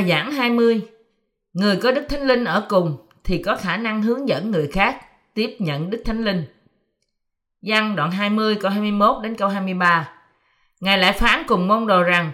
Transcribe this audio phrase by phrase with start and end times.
[0.00, 0.80] Bài giảng 20
[1.52, 4.96] Người có Đức Thánh Linh ở cùng thì có khả năng hướng dẫn người khác
[5.34, 6.44] tiếp nhận Đức Thánh Linh.
[7.62, 10.08] Giăng đoạn 20 câu 21 đến câu 23
[10.80, 12.32] Ngài lại phán cùng môn đồ rằng,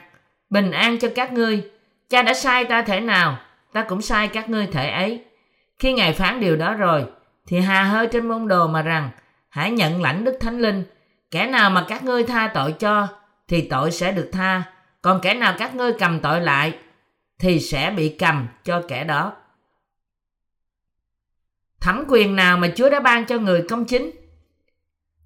[0.50, 1.70] Bình an cho các ngươi,
[2.10, 3.38] Cha đã sai ta thể nào,
[3.72, 5.24] Ta cũng sai các ngươi thể ấy.
[5.78, 7.04] Khi Ngài phán điều đó rồi,
[7.46, 9.10] Thì hà hơi trên môn đồ mà rằng,
[9.48, 10.84] Hãy nhận lãnh Đức Thánh Linh,
[11.30, 13.08] Kẻ nào mà các ngươi tha tội cho
[13.48, 14.62] Thì tội sẽ được tha,
[15.02, 16.74] Còn kẻ nào các ngươi cầm tội lại
[17.38, 19.32] thì sẽ bị cầm cho kẻ đó
[21.80, 24.10] Thẩm quyền nào mà Chúa đã ban cho người công chính?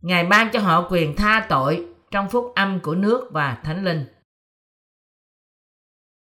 [0.03, 4.05] Ngài ban cho họ quyền tha tội trong phúc âm của nước và thánh linh.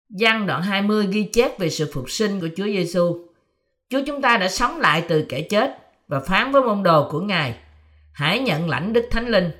[0.08, 3.26] Giăng đoạn 20 ghi chép về sự phục sinh của Chúa Giêsu.
[3.88, 5.78] Chúa chúng ta đã sống lại từ kẻ chết
[6.08, 7.56] và phán với môn đồ của Ngài,
[8.12, 9.50] hãy nhận lãnh Đức Thánh Linh.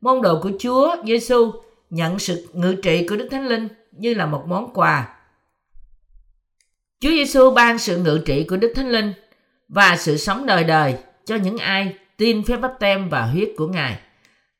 [0.00, 1.52] Môn đồ của Chúa Giêsu
[1.90, 5.17] nhận sự ngự trị của Đức Thánh Linh như là một món quà.
[7.00, 9.12] Chúa Giêsu ban sự ngự trị của Đức Thánh Linh
[9.68, 13.66] và sự sống đời đời cho những ai tin phép bắp tem và huyết của
[13.66, 13.98] Ngài,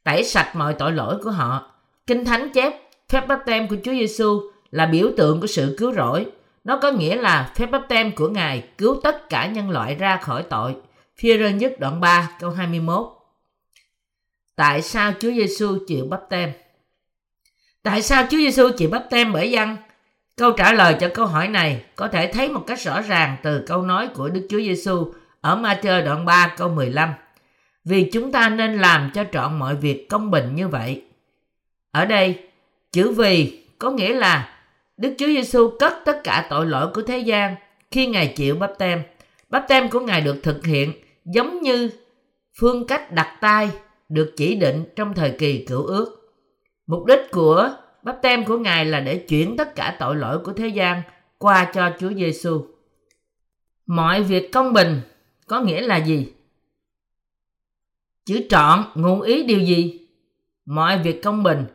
[0.04, 1.74] tẩy sạch mọi tội lỗi của họ.
[2.06, 2.72] Kinh Thánh chép
[3.08, 6.26] phép bắp tem của Chúa Giêsu là biểu tượng của sự cứu rỗi.
[6.64, 10.16] Nó có nghĩa là phép bắp tem của Ngài cứu tất cả nhân loại ra
[10.16, 10.76] khỏi tội.
[11.16, 13.06] Phía rơ nhất đoạn 3 câu 21
[14.56, 16.52] Tại sao Chúa Giêsu chịu bắp tem?
[17.82, 19.76] Tại sao Chúa Giêsu chịu bắp tem bởi dân?
[20.38, 23.64] Câu trả lời cho câu hỏi này có thể thấy một cách rõ ràng từ
[23.66, 27.12] câu nói của Đức Chúa Giêsu ở Matthew đoạn 3 câu 15.
[27.84, 31.02] Vì chúng ta nên làm cho trọn mọi việc công bình như vậy.
[31.90, 32.38] Ở đây,
[32.92, 34.48] chữ vì có nghĩa là
[34.96, 37.56] Đức Chúa Giêsu cất tất cả tội lỗi của thế gian
[37.90, 39.02] khi Ngài chịu bắp tem.
[39.48, 40.92] Bắp tem của Ngài được thực hiện
[41.24, 41.90] giống như
[42.60, 43.70] phương cách đặt tay
[44.08, 46.34] được chỉ định trong thời kỳ cửu ước.
[46.86, 47.70] Mục đích của
[48.08, 51.02] bắp tem của Ngài là để chuyển tất cả tội lỗi của thế gian
[51.38, 52.66] qua cho Chúa Giêsu.
[53.86, 55.00] Mọi việc công bình
[55.46, 56.32] có nghĩa là gì?
[58.24, 60.06] Chữ trọn ngụ ý điều gì?
[60.66, 61.66] Mọi việc công bình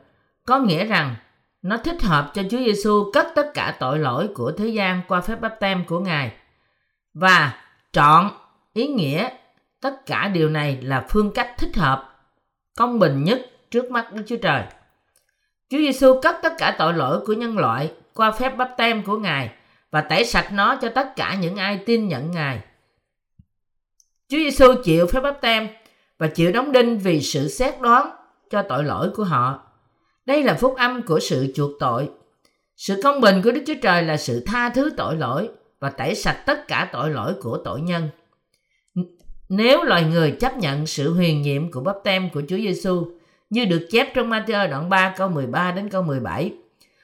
[0.45, 1.15] có nghĩa rằng
[1.61, 5.21] nó thích hợp cho Chúa Giêsu cất tất cả tội lỗi của thế gian qua
[5.21, 6.31] phép báp tem của Ngài.
[7.13, 8.29] Và trọn
[8.73, 9.29] ý nghĩa
[9.81, 12.15] tất cả điều này là phương cách thích hợp,
[12.77, 14.63] công bình nhất trước mắt Đức Chúa Trời.
[15.73, 19.17] Chúa Giêsu cất tất cả tội lỗi của nhân loại qua phép báp tem của
[19.17, 19.49] Ngài
[19.91, 22.59] và tẩy sạch nó cho tất cả những ai tin nhận Ngài.
[24.29, 25.67] Chúa Giêsu chịu phép báp tem
[26.17, 28.09] và chịu đóng đinh vì sự xét đoán
[28.49, 29.61] cho tội lỗi của họ.
[30.25, 32.09] Đây là phúc âm của sự chuộc tội.
[32.75, 36.15] Sự công bình của Đức Chúa Trời là sự tha thứ tội lỗi và tẩy
[36.15, 38.09] sạch tất cả tội lỗi của tội nhân.
[39.49, 43.07] Nếu loài người chấp nhận sự huyền nhiệm của bắp tem của Chúa Giêsu
[43.53, 46.53] như được chép trong Matthew đoạn 3 câu 13 đến câu 17,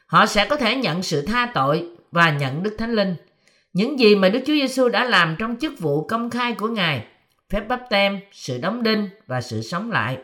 [0.06, 3.16] họ sẽ có thể nhận sự tha tội và nhận Đức Thánh Linh.
[3.74, 7.06] Những gì mà Đức Chúa Giêsu đã làm trong chức vụ công khai của Ngài,
[7.50, 10.18] phép bắp tem, sự đóng đinh và sự sống lại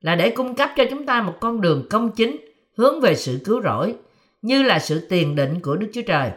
[0.00, 2.36] là để cung cấp cho chúng ta một con đường công chính
[2.76, 3.94] hướng về sự cứu rỗi
[4.42, 6.30] như là sự tiền định của Đức Chúa Trời.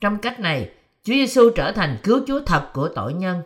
[0.00, 0.70] Trong cách này,
[1.04, 3.42] Chúa Giêsu trở thành cứu Chúa thật của tội nhân.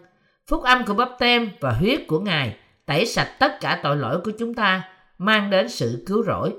[0.47, 2.57] Phúc âm của bắp tem và huyết của Ngài
[2.87, 4.83] tẩy sạch tất cả tội lỗi của chúng ta,
[5.19, 6.55] mang đến sự cứu rỗi.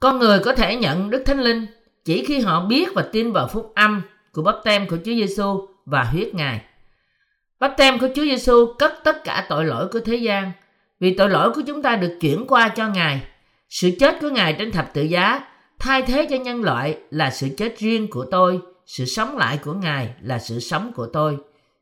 [0.00, 1.66] Con người có thể nhận Đức Thánh Linh
[2.04, 4.02] chỉ khi họ biết và tin vào phúc âm
[4.32, 6.60] của bắp tem của Chúa Giêsu và huyết Ngài.
[7.60, 10.52] Bắp tem của Chúa Giêsu cất tất cả tội lỗi của thế gian–
[11.00, 13.22] vì tội lỗi của chúng ta được chuyển qua cho Ngài.
[13.68, 15.40] Sự chết của Ngài trên thập tự giá
[15.78, 19.72] thay thế cho nhân loại là sự chết riêng của tôi, sự sống lại của
[19.72, 21.36] Ngài là sự sống của tôi.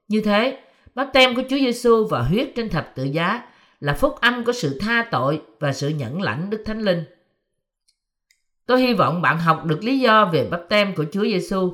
[0.09, 0.59] Như thế,
[0.95, 3.43] bắp tem của Chúa Giêsu và huyết trên thập tự giá
[3.84, 7.05] là phúc âm của sự tha tội và sự nhẫn lãnh Đức Thánh Linh.
[8.67, 11.72] Tôi hy vọng bạn học được lý do về bắp tem của Chúa Giêsu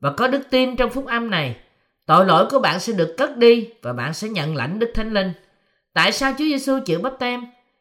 [0.00, 1.56] và có đức tin trong phúc âm này.
[2.06, 5.12] Tội lỗi của bạn sẽ được cất đi và bạn sẽ nhận lãnh Đức Thánh
[5.12, 5.32] Linh.
[5.92, 7.40] Tại sao Chúa Giêsu chịu bắp tem?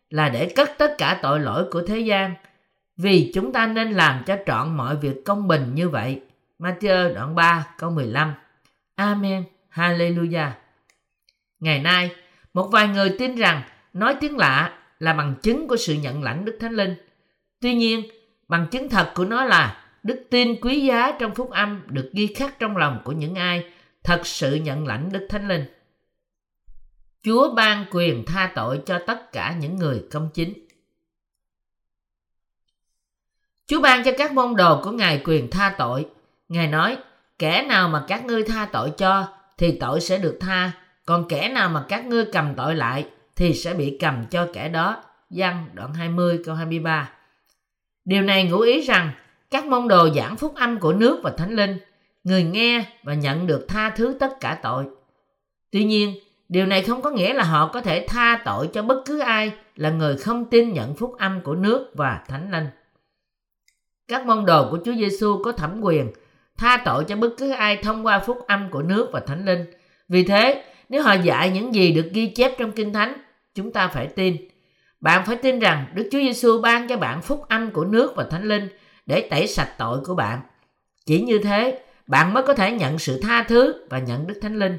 [0.09, 2.35] Là để cất tất cả tội lỗi của thế gian.
[2.97, 6.21] Vì chúng ta nên làm cho trọn mọi việc công bình như vậy.
[6.59, 8.33] Matthew đoạn 3 câu 15
[8.95, 9.43] Amen.
[9.71, 10.51] Hallelujah.
[11.59, 12.11] Ngày nay,
[12.53, 13.61] một vài người tin rằng
[13.93, 16.95] nói tiếng lạ là bằng chứng của sự nhận lãnh Đức Thánh Linh.
[17.61, 18.03] Tuy nhiên,
[18.47, 22.27] bằng chứng thật của nó là đức tin quý giá trong phúc âm được ghi
[22.27, 25.65] khắc trong lòng của những ai thật sự nhận lãnh Đức Thánh Linh.
[27.23, 30.67] Chúa ban quyền tha tội cho tất cả những người công chính.
[33.67, 36.05] Chúa ban cho các môn đồ của Ngài quyền tha tội.
[36.49, 36.97] Ngài nói,
[37.39, 39.27] kẻ nào mà các ngươi tha tội cho
[39.57, 40.71] thì tội sẽ được tha,
[41.11, 43.05] còn kẻ nào mà các ngươi cầm tội lại
[43.35, 45.03] thì sẽ bị cầm cho kẻ đó.
[45.29, 47.09] Văn đoạn 20 câu 23
[48.05, 49.11] Điều này ngụ ý rằng
[49.49, 51.77] các môn đồ giảng phúc âm của nước và thánh linh
[52.23, 54.85] người nghe và nhận được tha thứ tất cả tội.
[55.71, 56.15] Tuy nhiên,
[56.49, 59.51] điều này không có nghĩa là họ có thể tha tội cho bất cứ ai
[59.75, 62.67] là người không tin nhận phúc âm của nước và thánh linh.
[64.07, 66.11] Các môn đồ của Chúa Giêsu có thẩm quyền
[66.57, 69.65] tha tội cho bất cứ ai thông qua phúc âm của nước và thánh linh.
[70.09, 73.13] Vì thế, nếu họ dạy những gì được ghi chép trong Kinh Thánh,
[73.55, 74.37] chúng ta phải tin.
[74.99, 78.23] Bạn phải tin rằng Đức Chúa Giêsu ban cho bạn phúc âm của nước và
[78.23, 78.69] thánh linh
[79.05, 80.39] để tẩy sạch tội của bạn.
[81.05, 84.59] Chỉ như thế, bạn mới có thể nhận sự tha thứ và nhận Đức Thánh
[84.59, 84.77] Linh.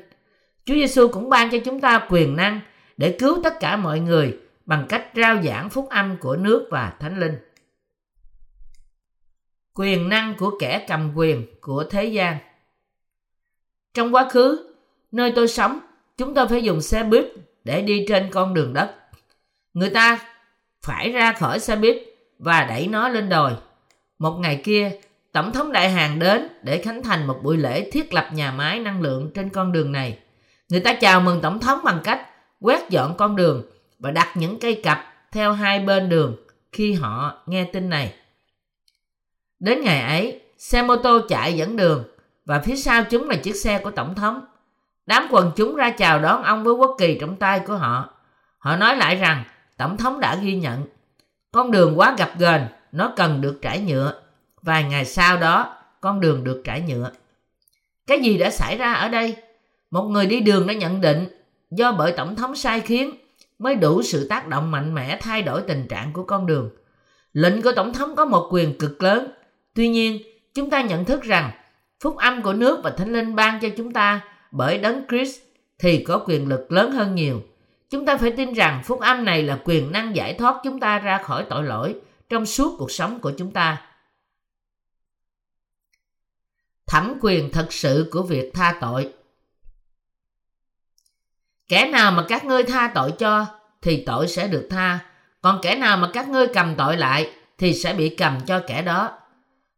[0.64, 2.60] Chúa Giêsu cũng ban cho chúng ta quyền năng
[2.96, 6.92] để cứu tất cả mọi người bằng cách rao giảng phúc âm của nước và
[7.00, 7.36] Thánh Linh.
[9.74, 12.38] Quyền năng của kẻ cầm quyền của thế gian
[13.94, 14.74] Trong quá khứ,
[15.12, 15.80] nơi tôi sống,
[16.22, 17.24] chúng tôi phải dùng xe buýt
[17.64, 18.94] để đi trên con đường đất.
[19.74, 20.18] Người ta
[20.82, 21.96] phải ra khỏi xe buýt
[22.38, 23.52] và đẩy nó lên đồi.
[24.18, 24.90] Một ngày kia,
[25.32, 28.78] Tổng thống Đại Hàn đến để khánh thành một buổi lễ thiết lập nhà máy
[28.78, 30.18] năng lượng trên con đường này.
[30.68, 32.26] Người ta chào mừng Tổng thống bằng cách
[32.60, 33.62] quét dọn con đường
[33.98, 36.36] và đặt những cây cặp theo hai bên đường
[36.72, 38.14] khi họ nghe tin này.
[39.60, 42.04] Đến ngày ấy, xe mô tô chạy dẫn đường
[42.44, 44.40] và phía sau chúng là chiếc xe của Tổng thống.
[45.06, 48.10] Đám quần chúng ra chào đón ông với quốc kỳ trong tay của họ.
[48.58, 49.44] Họ nói lại rằng
[49.76, 50.86] Tổng thống đã ghi nhận.
[51.52, 52.62] Con đường quá gập ghềnh,
[52.92, 54.14] nó cần được trải nhựa.
[54.62, 57.10] Vài ngày sau đó, con đường được trải nhựa.
[58.06, 59.36] Cái gì đã xảy ra ở đây?
[59.90, 61.28] Một người đi đường đã nhận định
[61.70, 63.10] do bởi Tổng thống sai khiến
[63.58, 66.70] mới đủ sự tác động mạnh mẽ thay đổi tình trạng của con đường.
[67.32, 69.32] Lệnh của Tổng thống có một quyền cực lớn.
[69.74, 70.22] Tuy nhiên,
[70.54, 71.50] chúng ta nhận thức rằng
[72.00, 74.20] phúc âm của nước và thánh linh ban cho chúng ta
[74.52, 75.40] bởi đấng Christ
[75.78, 77.42] thì có quyền lực lớn hơn nhiều.
[77.90, 80.98] Chúng ta phải tin rằng phúc âm này là quyền năng giải thoát chúng ta
[80.98, 81.96] ra khỏi tội lỗi
[82.28, 83.82] trong suốt cuộc sống của chúng ta.
[86.86, 89.12] Thẩm quyền thật sự của việc tha tội
[91.68, 93.46] Kẻ nào mà các ngươi tha tội cho
[93.82, 94.98] thì tội sẽ được tha,
[95.40, 98.82] còn kẻ nào mà các ngươi cầm tội lại thì sẽ bị cầm cho kẻ
[98.82, 99.18] đó.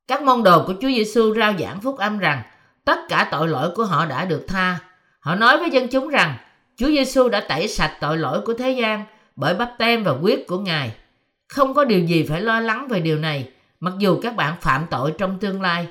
[0.09, 2.43] Các môn đồ của Chúa Giêsu rao giảng phúc âm rằng
[2.85, 4.79] tất cả tội lỗi của họ đã được tha.
[5.21, 6.37] Họ nói với dân chúng rằng
[6.77, 9.05] Chúa Giêsu đã tẩy sạch tội lỗi của thế gian
[9.37, 10.95] bởi bắp tem và huyết của Ngài.
[11.49, 13.51] Không có điều gì phải lo lắng về điều này,
[13.81, 15.89] mặc dù các bạn phạm tội trong tương lai.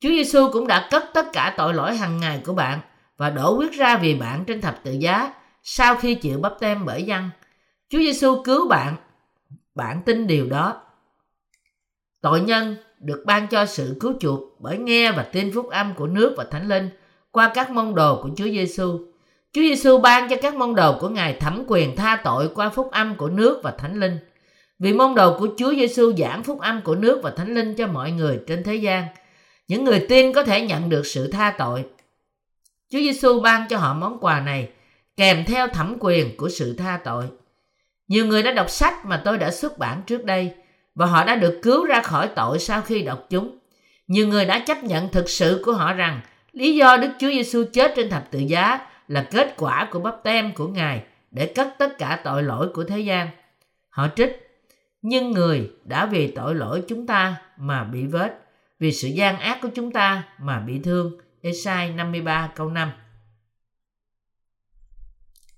[0.00, 2.80] Chúa Giêsu cũng đã cất tất cả tội lỗi hàng ngày của bạn
[3.16, 5.32] và đổ huyết ra vì bạn trên thập tự giá
[5.62, 7.30] sau khi chịu bắp tem bởi dân.
[7.88, 8.96] Chúa Giêsu cứu bạn.
[9.74, 10.82] Bạn tin điều đó.
[12.20, 16.06] Tội nhân được ban cho sự cứu chuộc bởi nghe và tin phúc âm của
[16.06, 16.90] nước và thánh linh
[17.30, 18.98] qua các môn đồ của Chúa Giêsu.
[19.52, 22.90] Chúa Giêsu ban cho các môn đồ của Ngài thẩm quyền tha tội qua phúc
[22.92, 24.18] âm của nước và thánh linh.
[24.78, 27.86] Vì môn đồ của Chúa Giêsu giảng phúc âm của nước và thánh linh cho
[27.86, 29.04] mọi người trên thế gian,
[29.68, 31.84] những người tin có thể nhận được sự tha tội.
[32.90, 34.68] Chúa Giêsu ban cho họ món quà này
[35.16, 37.24] kèm theo thẩm quyền của sự tha tội.
[38.08, 40.54] Nhiều người đã đọc sách mà tôi đã xuất bản trước đây
[40.96, 43.58] và họ đã được cứu ra khỏi tội sau khi đọc chúng.
[44.06, 46.20] Nhiều người đã chấp nhận thực sự của họ rằng
[46.52, 50.22] lý do Đức Chúa Giêsu chết trên thập tự giá là kết quả của bắp
[50.22, 53.28] tem của Ngài để cất tất cả tội lỗi của thế gian.
[53.88, 54.60] Họ trích,
[55.02, 58.38] nhưng người đã vì tội lỗi chúng ta mà bị vết,
[58.78, 61.12] vì sự gian ác của chúng ta mà bị thương.
[61.42, 62.92] Esai 53 câu 5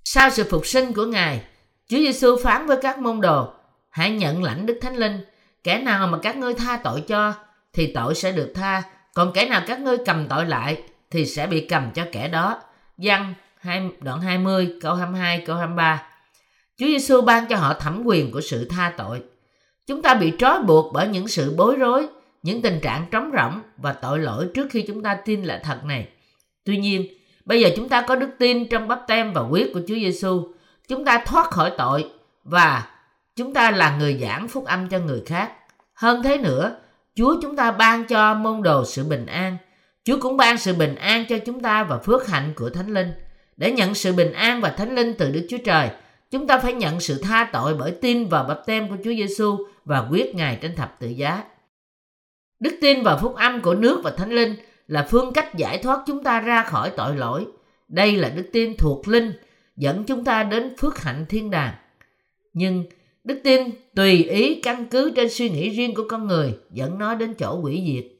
[0.04, 1.44] Sau sự phục sinh của Ngài,
[1.88, 3.57] Chúa Giêsu phán với các môn đồ,
[3.98, 5.20] hãy nhận lãnh Đức Thánh Linh,
[5.64, 7.34] kẻ nào mà các ngươi tha tội cho
[7.72, 8.82] thì tội sẽ được tha,
[9.14, 12.60] còn kẻ nào các ngươi cầm tội lại thì sẽ bị cầm cho kẻ đó.
[12.98, 13.34] Giăng
[14.00, 16.02] đoạn 20 câu 22 câu 23
[16.78, 19.22] Chúa Giêsu ban cho họ thẩm quyền của sự tha tội.
[19.86, 22.06] Chúng ta bị trói buộc bởi những sự bối rối,
[22.42, 25.84] những tình trạng trống rỗng và tội lỗi trước khi chúng ta tin là thật
[25.84, 26.08] này.
[26.64, 27.06] Tuy nhiên,
[27.44, 30.52] bây giờ chúng ta có đức tin trong bắp tem và huyết của Chúa Giêsu,
[30.88, 32.10] chúng ta thoát khỏi tội
[32.44, 32.86] và
[33.38, 35.52] chúng ta là người giảng phúc âm cho người khác.
[35.94, 36.76] Hơn thế nữa,
[37.14, 39.56] Chúa chúng ta ban cho môn đồ sự bình an.
[40.04, 43.12] Chúa cũng ban sự bình an cho chúng ta và phước hạnh của Thánh Linh.
[43.56, 45.90] Để nhận sự bình an và Thánh Linh từ Đức Chúa Trời,
[46.30, 49.56] chúng ta phải nhận sự tha tội bởi tin vào bắp tem của Chúa Giêsu
[49.84, 51.44] và quyết Ngài trên thập tự giá.
[52.60, 56.02] Đức tin vào phúc âm của nước và Thánh Linh là phương cách giải thoát
[56.06, 57.46] chúng ta ra khỏi tội lỗi.
[57.88, 59.32] Đây là đức tin thuộc linh,
[59.76, 61.74] dẫn chúng ta đến phước hạnh thiên đàng.
[62.52, 62.84] Nhưng
[63.24, 67.14] đức tin tùy ý căn cứ trên suy nghĩ riêng của con người dẫn nó
[67.14, 68.12] đến chỗ quỷ diệt.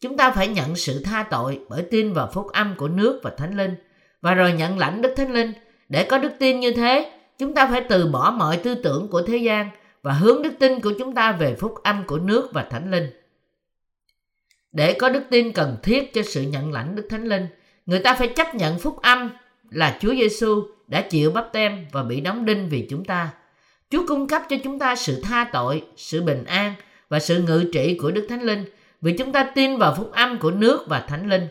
[0.00, 3.30] Chúng ta phải nhận sự tha tội bởi tin vào phúc âm của nước và
[3.36, 3.74] Thánh Linh
[4.20, 5.52] và rồi nhận lãnh Đức Thánh Linh.
[5.88, 9.22] Để có đức tin như thế, chúng ta phải từ bỏ mọi tư tưởng của
[9.22, 9.70] thế gian
[10.02, 13.06] và hướng đức tin của chúng ta về phúc âm của nước và Thánh Linh.
[14.72, 17.46] Để có đức tin cần thiết cho sự nhận lãnh Đức Thánh Linh,
[17.86, 19.30] người ta phải chấp nhận phúc âm
[19.70, 23.30] là Chúa Giêsu đã chịu bắp tem và bị đóng đinh vì chúng ta.
[23.90, 26.74] Chúa cung cấp cho chúng ta sự tha tội, sự bình an
[27.08, 28.64] và sự ngự trị của Đức Thánh Linh
[29.00, 31.48] vì chúng ta tin vào phúc âm của nước và Thánh Linh.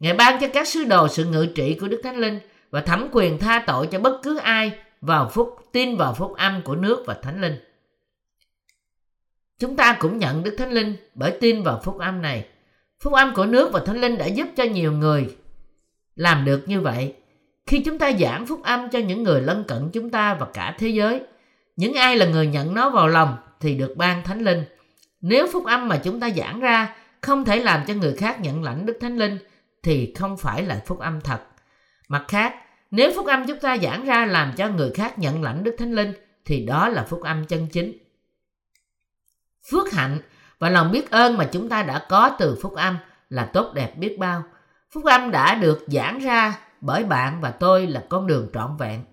[0.00, 2.38] Ngài ban cho các sứ đồ sự ngự trị của Đức Thánh Linh
[2.70, 6.62] và thẩm quyền tha tội cho bất cứ ai vào phúc tin vào phúc âm
[6.62, 7.56] của nước và Thánh Linh.
[9.58, 12.46] Chúng ta cũng nhận Đức Thánh Linh bởi tin vào phúc âm này.
[13.00, 15.36] Phúc âm của nước và Thánh Linh đã giúp cho nhiều người
[16.14, 17.14] làm được như vậy.
[17.66, 20.76] Khi chúng ta giảng phúc âm cho những người lân cận chúng ta và cả
[20.78, 21.20] thế giới,
[21.78, 24.64] những ai là người nhận nó vào lòng thì được ban Thánh Linh.
[25.20, 28.62] Nếu phúc âm mà chúng ta giảng ra không thể làm cho người khác nhận
[28.62, 29.38] lãnh Đức Thánh Linh
[29.82, 31.40] thì không phải là phúc âm thật.
[32.08, 32.54] Mặt khác,
[32.90, 35.94] nếu phúc âm chúng ta giảng ra làm cho người khác nhận lãnh Đức Thánh
[35.94, 36.12] Linh
[36.44, 37.98] thì đó là phúc âm chân chính.
[39.70, 40.18] Phước hạnh
[40.58, 42.96] và lòng biết ơn mà chúng ta đã có từ phúc âm
[43.28, 44.42] là tốt đẹp biết bao.
[44.94, 49.04] Phúc âm đã được giảng ra bởi bạn và tôi là con đường trọn vẹn.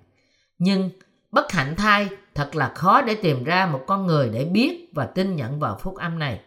[0.57, 0.89] Nhưng
[1.31, 5.05] bất hạnh thay thật là khó để tìm ra một con người để biết và
[5.05, 6.41] tin nhận vào phúc âm này.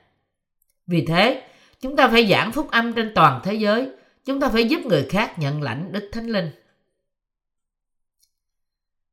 [0.86, 1.48] Vì thế,
[1.80, 3.90] chúng ta phải giảng phúc âm trên toàn thế giới.
[4.24, 6.50] Chúng ta phải giúp người khác nhận lãnh Đức Thánh Linh.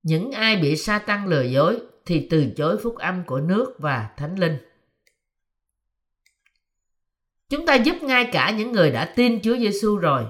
[0.03, 4.09] Những ai bị sa tăng lừa dối thì từ chối phúc âm của nước và
[4.17, 4.57] Thánh Linh.
[7.49, 10.25] Chúng ta giúp ngay cả những người đã tin Chúa Giêsu rồi.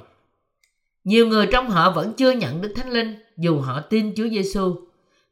[1.03, 4.84] Nhiều người trong họ vẫn chưa nhận Đức Thánh Linh dù họ tin Chúa Giêsu.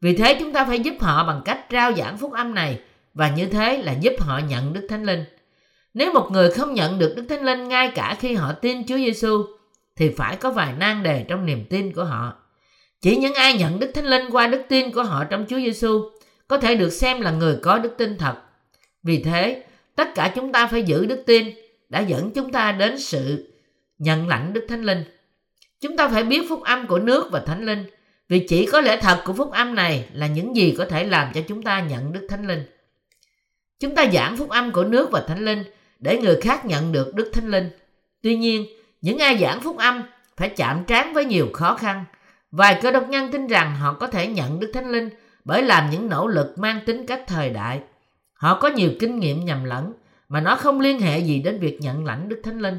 [0.04, 2.80] Vì thế chúng ta phải giúp họ bằng cách rao giảng phúc âm này
[3.14, 5.24] và như thế là giúp họ nhận Đức Thánh Linh.
[5.94, 8.98] Nếu một người không nhận được Đức Thánh Linh ngay cả khi họ tin Chúa
[8.98, 9.44] Giêsu
[9.96, 12.34] thì phải có vài nan đề trong niềm tin của họ.
[13.02, 16.10] Chỉ những ai nhận Đức Thánh Linh qua đức tin của họ trong Chúa Giêsu
[16.48, 18.36] có thể được xem là người có đức tin thật.
[19.04, 19.64] Vì thế,
[19.96, 21.48] tất cả chúng ta phải giữ đức tin
[21.90, 23.54] đã dẫn chúng ta đến sự
[23.98, 25.04] nhận lãnh Đức Thánh Linh.
[25.82, 27.86] Chúng ta phải biết phúc âm của nước và Thánh Linh,
[28.30, 31.34] vì chỉ có lẽ thật của phúc âm này là những gì có thể làm
[31.34, 32.64] cho chúng ta nhận Đức Thánh Linh.
[33.80, 35.64] Chúng ta giảng phúc âm của nước và Thánh Linh
[36.00, 37.70] để người khác nhận được Đức Thánh Linh.
[38.22, 38.66] Tuy nhiên,
[39.02, 40.04] những ai giảng phúc âm
[40.38, 42.06] phải chạm trán với nhiều khó khăn.
[42.52, 45.10] Vài cơ đốc nhân tin rằng họ có thể nhận Đức Thánh Linh
[45.46, 47.82] bởi làm những nỗ lực mang tính cách thời đại.
[48.34, 49.94] Họ có nhiều kinh nghiệm nhầm lẫn
[50.30, 52.78] mà nó không liên hệ gì đến việc nhận lãnh Đức Thánh Linh.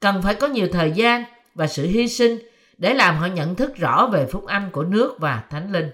[0.00, 1.24] Cần phải có nhiều thời gian
[1.54, 2.38] và sự hy sinh
[2.78, 5.90] để làm họ nhận thức rõ về phúc âm của nước và Thánh Linh.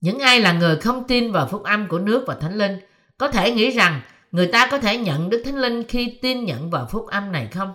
[0.00, 2.80] Những ai là người không tin vào phúc âm của nước và Thánh Linh
[3.18, 4.00] có thể nghĩ rằng
[4.32, 7.48] người ta có thể nhận Đức Thánh Linh khi tin nhận vào phúc âm này
[7.52, 7.74] không?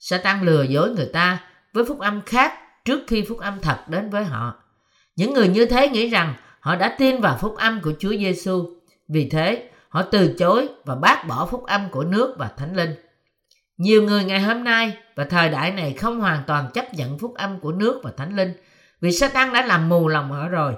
[0.00, 2.52] Satan lừa dối người ta với phúc âm khác
[2.84, 4.54] trước khi phúc âm thật đến với họ.
[5.16, 8.76] Những người như thế nghĩ rằng họ đã tin vào phúc âm của Chúa Giêsu.
[9.08, 12.94] Vì thế, họ từ chối và bác bỏ phúc âm của nước và thánh linh.
[13.80, 17.34] Nhiều người ngày hôm nay và thời đại này không hoàn toàn chấp nhận phúc
[17.34, 18.52] âm của nước và thánh linh
[19.00, 20.74] vì Satan đã làm mù lòng họ rồi.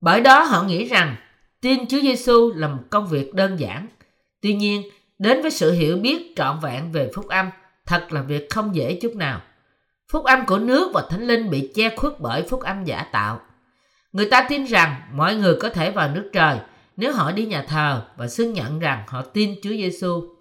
[0.00, 1.16] Bởi đó họ nghĩ rằng
[1.60, 3.86] tin Chúa Giêsu là một công việc đơn giản.
[4.42, 4.82] Tuy nhiên,
[5.18, 7.50] đến với sự hiểu biết trọn vẹn về phúc âm
[7.86, 9.40] thật là việc không dễ chút nào.
[10.12, 13.40] Phúc âm của nước và thánh linh bị che khuất bởi phúc âm giả tạo.
[14.12, 16.58] Người ta tin rằng mọi người có thể vào nước trời
[16.96, 20.39] nếu họ đi nhà thờ và xưng nhận rằng họ tin Chúa Giêsu.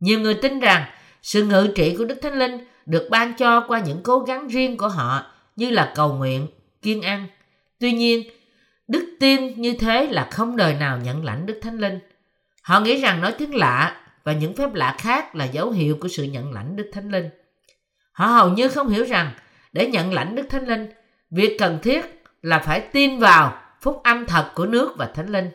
[0.00, 0.84] Nhiều người tin rằng
[1.22, 4.76] sự ngự trị của Đức Thánh Linh được ban cho qua những cố gắng riêng
[4.76, 5.26] của họ
[5.56, 6.46] như là cầu nguyện,
[6.82, 7.26] kiên ăn.
[7.78, 8.30] Tuy nhiên,
[8.88, 11.98] đức tin như thế là không đời nào nhận lãnh Đức Thánh Linh.
[12.62, 16.08] Họ nghĩ rằng nói tiếng lạ và những phép lạ khác là dấu hiệu của
[16.08, 17.28] sự nhận lãnh Đức Thánh Linh.
[18.12, 19.30] Họ hầu như không hiểu rằng
[19.72, 20.90] để nhận lãnh Đức Thánh Linh,
[21.30, 25.50] việc cần thiết là phải tin vào phúc âm thật của nước và Thánh Linh.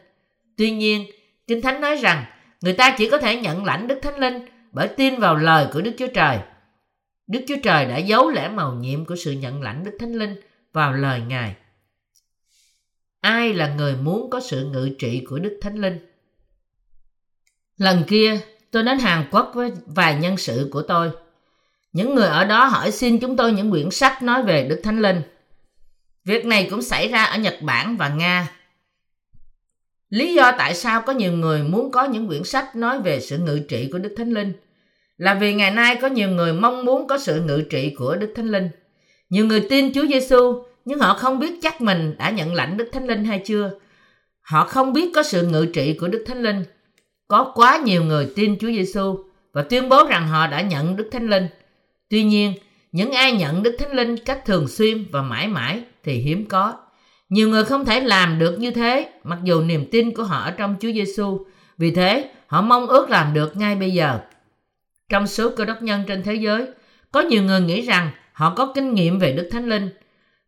[0.58, 1.06] Tuy nhiên,
[1.48, 2.25] Kinh Thánh nói rằng
[2.62, 5.82] người ta chỉ có thể nhận lãnh Đức Thánh Linh bởi tin vào lời của
[5.82, 6.40] Đức Chúa Trời.
[7.28, 10.36] Đức Chúa Trời đã giấu lẽ màu nhiệm của sự nhận lãnh Đức Thánh Linh
[10.74, 11.56] vào lời Ngài.
[13.22, 16.00] Ai là người muốn có sự ngự trị của Đức Thánh Linh?
[17.78, 18.40] Lần kia,
[18.72, 21.12] tôi đến Hàn Quốc với vài nhân sự của tôi.
[21.94, 25.02] Những người ở đó hỏi xin chúng tôi những quyển sách nói về Đức Thánh
[25.02, 25.22] Linh.
[26.26, 28.48] Việc này cũng xảy ra ở Nhật Bản và Nga.
[30.16, 33.38] Lý do tại sao có nhiều người muốn có những quyển sách nói về sự
[33.38, 34.54] ngự trị của Đức Thánh Linh
[35.18, 38.34] là vì ngày nay có nhiều người mong muốn có sự ngự trị của Đức
[38.36, 38.70] Thánh Linh.
[39.30, 42.90] Nhiều người tin Chúa Giêsu nhưng họ không biết chắc mình đã nhận lãnh Đức
[42.92, 43.72] Thánh Linh hay chưa.
[44.42, 46.64] Họ không biết có sự ngự trị của Đức Thánh Linh.
[47.28, 49.18] Có quá nhiều người tin Chúa Giêsu
[49.54, 51.48] và tuyên bố rằng họ đã nhận Đức Thánh Linh.
[52.10, 52.54] Tuy nhiên,
[52.92, 56.74] những ai nhận Đức Thánh Linh cách thường xuyên và mãi mãi thì hiếm có.
[57.29, 60.51] Nhiều người không thể làm được như thế mặc dù niềm tin của họ ở
[60.51, 61.46] trong Chúa Giêsu.
[61.77, 64.20] Vì thế, họ mong ước làm được ngay bây giờ.
[65.10, 66.67] Trong số cơ đốc nhân trên thế giới,
[67.12, 69.89] có nhiều người nghĩ rằng họ có kinh nghiệm về Đức Thánh Linh.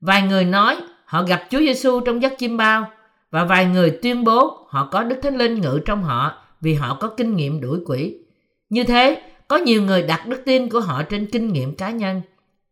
[0.01, 2.91] Vài người nói họ gặp Chúa Giêsu trong giấc chim bao
[3.31, 6.97] và vài người tuyên bố họ có Đức Thánh Linh ngự trong họ vì họ
[6.99, 8.15] có kinh nghiệm đuổi quỷ.
[8.69, 12.21] Như thế, có nhiều người đặt đức tin của họ trên kinh nghiệm cá nhân.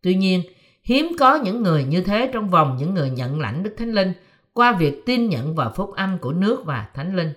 [0.01, 0.41] Tuy nhiên,
[0.85, 4.13] hiếm có những người như thế trong vòng những người nhận lãnh Đức Thánh Linh
[4.53, 7.33] qua việc tin nhận vào phúc âm của nước và Thánh Linh.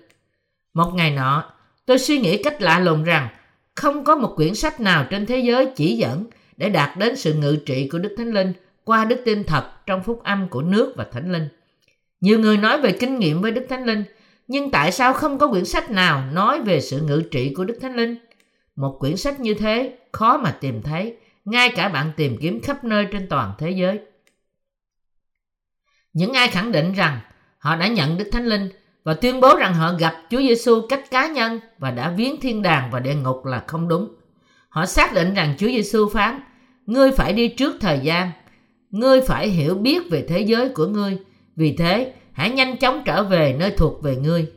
[0.73, 1.53] Một ngày nọ,
[1.85, 3.27] tôi suy nghĩ cách lạ lùng rằng
[3.75, 6.25] không có một quyển sách nào trên thế giới chỉ dẫn
[6.57, 8.53] để đạt đến sự ngự trị của Đức Thánh Linh
[8.83, 11.47] qua đức tin thật trong phúc âm của nước và Thánh Linh.
[12.21, 14.03] Nhiều người nói về kinh nghiệm với Đức Thánh Linh,
[14.47, 17.77] nhưng tại sao không có quyển sách nào nói về sự ngự trị của Đức
[17.81, 18.15] Thánh Linh?
[18.75, 21.15] Một quyển sách như thế khó mà tìm thấy,
[21.45, 23.99] ngay cả bạn tìm kiếm khắp nơi trên toàn thế giới.
[26.13, 27.19] Những ai khẳng định rằng
[27.57, 28.69] họ đã nhận Đức Thánh Linh
[29.03, 32.61] và tuyên bố rằng họ gặp Chúa Giêsu cách cá nhân và đã viếng thiên
[32.61, 34.15] đàng và địa ngục là không đúng.
[34.69, 36.39] Họ xác định rằng Chúa Giêsu phán:
[36.85, 38.31] "Ngươi phải đi trước thời gian,
[38.89, 41.17] ngươi phải hiểu biết về thế giới của ngươi,
[41.55, 44.51] vì thế hãy nhanh chóng trở về nơi thuộc về ngươi."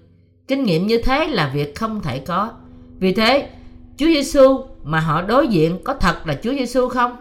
[0.49, 2.53] Kinh nghiệm như thế là việc không thể có.
[2.99, 3.49] Vì thế,
[3.97, 7.17] Chúa Giêsu mà họ đối diện có thật là Chúa Giêsu không?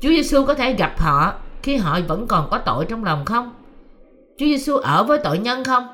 [0.00, 3.54] Chúa Giêsu có thể gặp họ khi họ vẫn còn có tội trong lòng không?
[4.38, 5.86] Chúa Giêsu ở với tội nhân không?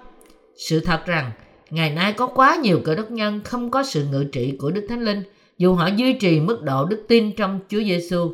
[0.57, 1.31] Sự thật rằng
[1.71, 4.87] ngày nay có quá nhiều cơ đốc nhân không có sự ngự trị của Đức
[4.89, 5.23] Thánh Linh
[5.59, 8.33] dù họ duy trì mức độ đức tin trong Chúa Giêsu.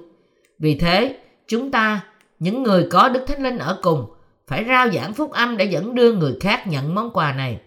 [0.58, 1.16] Vì thế,
[1.48, 2.00] chúng ta,
[2.38, 4.06] những người có Đức Thánh Linh ở cùng,
[4.46, 7.60] phải rao giảng phúc âm để dẫn đưa người khác nhận món quà này.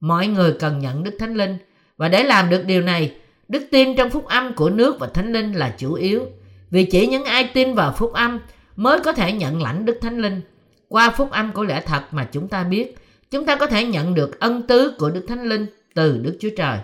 [0.00, 1.56] Mọi người cần nhận Đức Thánh Linh
[1.96, 3.14] và để làm được điều này,
[3.48, 6.22] đức tin trong phúc âm của nước và Thánh Linh là chủ yếu.
[6.70, 8.40] Vì chỉ những ai tin vào phúc âm
[8.76, 10.40] mới có thể nhận lãnh Đức Thánh Linh.
[10.88, 12.96] Qua phúc âm của lẽ thật mà chúng ta biết,
[13.30, 16.50] chúng ta có thể nhận được ân tứ của Đức Thánh Linh từ Đức Chúa
[16.56, 16.78] Trời.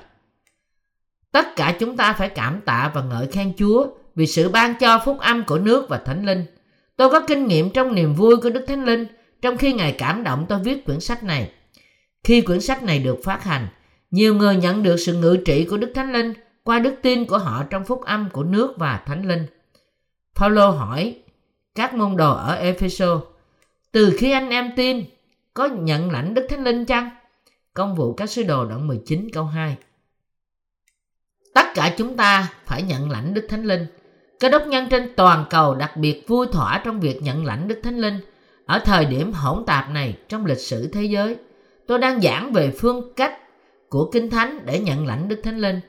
[1.33, 5.03] Tất cả chúng ta phải cảm tạ và ngợi khen Chúa vì sự ban cho
[5.05, 6.45] phúc âm của nước và Thánh Linh.
[6.97, 9.07] Tôi có kinh nghiệm trong niềm vui của Đức Thánh Linh
[9.43, 11.51] trong khi Ngài cảm động tôi viết quyển sách này.
[12.25, 13.67] Khi quyển sách này được phát hành,
[14.11, 16.33] nhiều người nhận được sự ngự trị của Đức Thánh Linh
[16.65, 19.47] qua đức tin của họ trong phúc âm của nước và Thánh Linh.
[20.35, 21.17] Paulo hỏi
[21.75, 23.21] các môn đồ ở Epheso,
[23.93, 25.05] từ khi anh em tin,
[25.55, 27.11] có nhận lãnh Đức Thánh Linh chăng?
[27.75, 29.77] Công vụ các sứ đồ đoạn 19 câu 2
[31.55, 33.87] Tất cả chúng ta phải nhận lãnh Đức Thánh Linh.
[34.41, 37.81] Cơ đốc nhân trên toàn cầu đặc biệt vui thỏa trong việc nhận lãnh Đức
[37.83, 38.21] Thánh Linh
[38.67, 41.37] ở thời điểm hỗn tạp này trong lịch sử thế giới.
[41.87, 43.39] Tôi đang giảng về phương cách
[43.89, 45.81] của Kinh Thánh để nhận lãnh Đức Thánh Linh.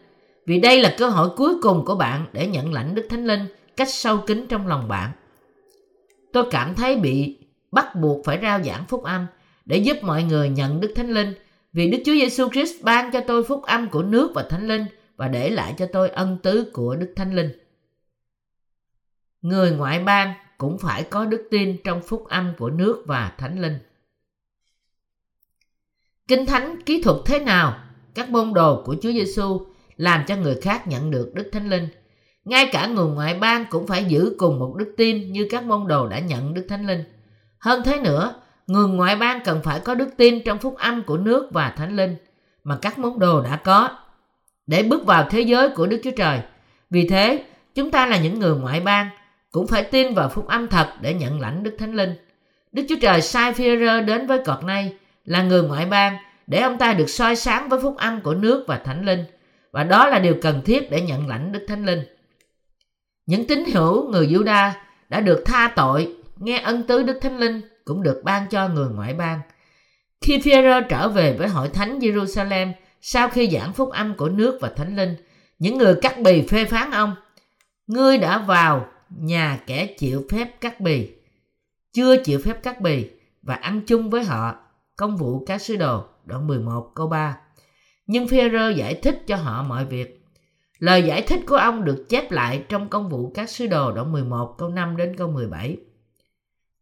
[0.45, 3.47] Vì đây là cơ hội cuối cùng của bạn để nhận lãnh Đức Thánh Linh
[3.77, 5.11] cách sâu kín trong lòng bạn.
[6.33, 7.37] Tôi cảm thấy bị
[7.71, 9.25] bắt buộc phải rao giảng phúc âm
[9.65, 11.33] để giúp mọi người nhận Đức Thánh Linh,
[11.73, 14.85] vì Đức Chúa Giêsu Christ ban cho tôi phúc âm của nước và Thánh Linh
[15.17, 17.51] và để lại cho tôi ân tứ của Đức Thánh Linh.
[19.41, 23.59] Người ngoại bang cũng phải có đức tin trong phúc âm của nước và Thánh
[23.59, 23.77] Linh.
[26.27, 27.79] Kinh Thánh kỹ thuật thế nào
[28.13, 29.65] các môn đồ của Chúa Giêsu
[29.97, 31.87] làm cho người khác nhận được Đức Thánh Linh.
[32.45, 35.87] Ngay cả người ngoại bang cũng phải giữ cùng một đức tin như các môn
[35.87, 37.03] đồ đã nhận Đức Thánh Linh.
[37.59, 38.33] Hơn thế nữa,
[38.67, 41.95] người ngoại bang cần phải có đức tin trong phúc âm của nước và Thánh
[41.95, 42.15] Linh
[42.63, 43.89] mà các môn đồ đã có
[44.67, 46.39] để bước vào thế giới của Đức Chúa Trời.
[46.89, 47.43] Vì thế,
[47.75, 49.09] chúng ta là những người ngoại bang
[49.51, 52.15] cũng phải tin vào phúc âm thật để nhận lãnh Đức Thánh Linh.
[52.71, 54.93] Đức Chúa Trời sai phi đến với cọt này
[55.25, 58.65] là người ngoại bang để ông ta được soi sáng với phúc âm của nước
[58.67, 59.23] và thánh linh
[59.75, 62.03] và đó là điều cần thiết để nhận lãnh đức thánh linh.
[63.25, 64.71] Những tín hữu người Juda
[65.09, 68.89] đã được tha tội, nghe ân tứ đức thánh linh cũng được ban cho người
[68.89, 69.39] ngoại bang.
[70.21, 74.59] Khi Phêrô trở về với hội thánh Jerusalem sau khi giảng phúc âm của nước
[74.61, 75.15] và thánh linh,
[75.59, 77.15] những người cắt bì phê phán ông,
[77.87, 81.09] ngươi đã vào nhà kẻ chịu phép cắt bì,
[81.93, 83.09] chưa chịu phép cắt bì
[83.41, 84.55] và ăn chung với họ.
[84.95, 87.37] Công vụ các sứ đồ, đoạn 11 câu 3.
[88.07, 90.25] Nhưng Führer giải thích cho họ mọi việc.
[90.79, 94.11] Lời giải thích của ông được chép lại trong công vụ các sứ đồ đoạn
[94.11, 95.77] 11 câu 5 đến câu 17.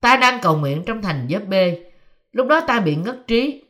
[0.01, 1.91] Ta đang cầu nguyện trong thành giáp bê.
[2.31, 3.63] Lúc đó ta bị ngất trí.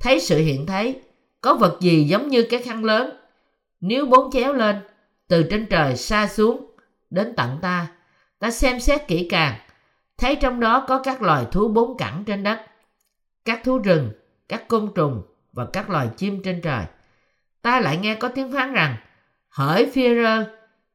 [0.00, 1.00] Thấy sự hiện thấy.
[1.40, 3.10] Có vật gì giống như cái khăn lớn.
[3.80, 4.76] Nếu bốn chéo lên.
[5.28, 6.66] Từ trên trời xa xuống.
[7.10, 7.92] Đến tận ta.
[8.38, 9.54] Ta xem xét kỹ càng.
[10.18, 12.60] Thấy trong đó có các loài thú bốn cẳng trên đất.
[13.44, 14.10] Các thú rừng,
[14.48, 16.84] các côn trùng và các loài chim trên trời.
[17.62, 18.96] Ta lại nghe có tiếng phán rằng,
[19.48, 20.44] hỡi phi-rơ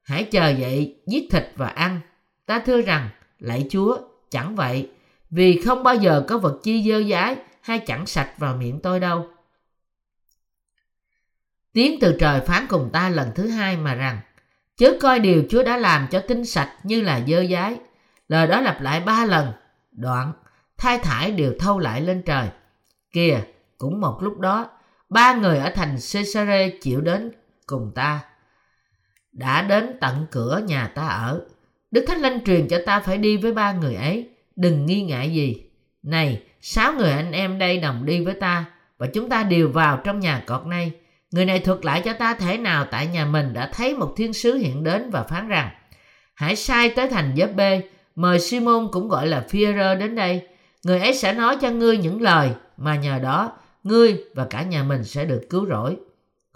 [0.04, 2.00] hãy chờ dậy, giết thịt và ăn.
[2.46, 3.98] Ta thưa rằng, lạy Chúa,
[4.30, 4.89] chẳng vậy,
[5.30, 9.00] vì không bao giờ có vật chi dơ dái hay chẳng sạch vào miệng tôi
[9.00, 9.28] đâu.
[11.74, 14.20] Tiếng từ trời phán cùng ta lần thứ hai mà rằng,
[14.78, 17.80] chớ coi điều Chúa đã làm cho tinh sạch như là dơ dái.
[18.28, 19.54] Lời đó lặp lại ba lần,
[19.91, 20.34] đoạn,
[20.78, 22.48] thai thải đều thâu lại lên trời.
[23.12, 23.41] Kìa,
[23.78, 24.70] cũng một lúc đó,
[25.10, 27.32] ba người ở thành Caesarea chịu đến
[27.66, 28.20] cùng ta.
[29.32, 31.42] Đã đến tận cửa nhà ta ở.
[31.92, 34.30] Đức Thánh Linh truyền cho ta phải đi với ba người ấy.
[34.56, 35.56] Đừng nghi ngại gì.
[36.04, 38.66] Này, sáu người anh em đây đồng đi với ta
[38.98, 40.92] và chúng ta đều vào trong nhà cọt này.
[41.32, 44.34] Người này thuật lại cho ta thể nào tại nhà mình đã thấy một thiên
[44.34, 45.70] sứ hiện đến và phán rằng
[46.34, 47.82] Hãy sai tới thành giáp bê,
[48.16, 50.48] mời Simon cũng gọi là Führer đến đây.
[50.84, 53.52] Người ấy sẽ nói cho ngươi những lời mà nhờ đó
[53.88, 55.97] ngươi và cả nhà mình sẽ được cứu rỗi.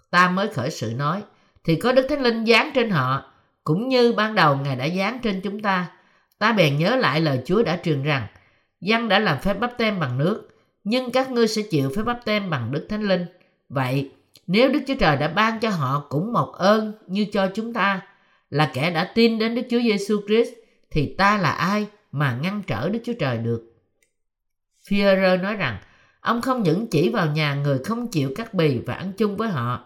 [0.10, 1.24] Ta mới khởi sự nói,
[1.63, 5.20] thì có Đức Thánh Linh giáng trên họ, cũng như ban đầu Ngài đã giáng
[5.24, 5.91] trên chúng ta.
[6.38, 8.28] Ta bèn nhớ lại lời Chúa đã truyền rằng,
[8.82, 10.48] dân đã làm phép bắp tem bằng nước,
[10.84, 13.26] nhưng các ngươi sẽ chịu phép bắp tem bằng Đức Thánh Linh.
[13.70, 14.12] Vậy,
[14.48, 18.02] nếu Đức Chúa Trời đã ban cho họ cũng một ơn như cho chúng ta,
[18.50, 20.50] là kẻ đã tin đến Đức Chúa Giêsu Christ,
[20.91, 23.74] thì ta là ai mà ngăn trở Đức Chúa Trời được?
[24.89, 25.78] Führer nói rằng,
[26.22, 29.50] ông không những chỉ vào nhà người không chịu cắt bì và ăn chung với
[29.50, 29.86] họ,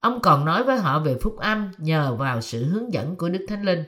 [0.00, 3.46] ông còn nói với họ về phúc âm nhờ vào sự hướng dẫn của Đức
[3.48, 3.84] Thánh Linh.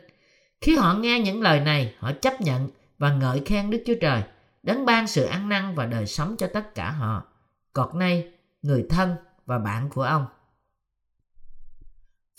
[0.61, 4.23] Khi họ nghe những lời này, họ chấp nhận và ngợi khen Đức Chúa Trời,
[4.63, 7.23] đấng ban sự ăn năn và đời sống cho tất cả họ.
[7.73, 10.27] Cọt nay, người thân và bạn của ông.